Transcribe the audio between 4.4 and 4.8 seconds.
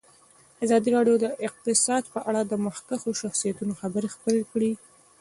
کړي.